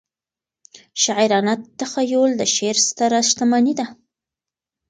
[1.03, 3.85] شاعرانه تخیل د شعر ستره شتمنۍ ده.